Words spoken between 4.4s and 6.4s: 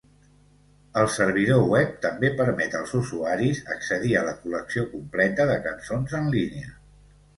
col·lecció completa de cançons en